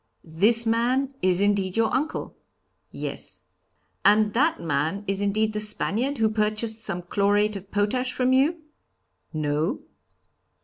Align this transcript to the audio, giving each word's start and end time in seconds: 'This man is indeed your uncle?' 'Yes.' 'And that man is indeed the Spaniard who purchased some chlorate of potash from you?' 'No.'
'This 0.23 0.65
man 0.65 1.13
is 1.21 1.41
indeed 1.41 1.77
your 1.77 1.93
uncle?' 1.93 2.35
'Yes.' 2.89 3.43
'And 4.03 4.33
that 4.33 4.59
man 4.59 5.03
is 5.05 5.21
indeed 5.21 5.53
the 5.53 5.59
Spaniard 5.59 6.17
who 6.17 6.27
purchased 6.27 6.83
some 6.83 7.03
chlorate 7.03 7.55
of 7.55 7.69
potash 7.69 8.11
from 8.11 8.33
you?' 8.33 8.63
'No.' 9.31 9.83